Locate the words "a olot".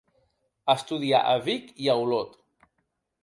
1.93-2.33